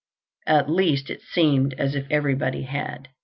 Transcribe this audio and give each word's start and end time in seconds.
At 0.47 0.67
least, 0.67 1.11
it 1.11 1.21
seemed 1.21 1.75
as 1.75 1.93
if 1.93 2.07
everybody 2.09 2.63
had. 2.63 3.09